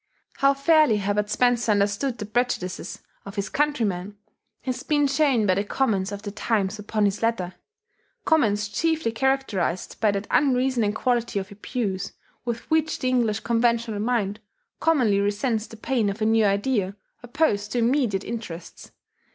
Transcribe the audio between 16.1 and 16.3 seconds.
a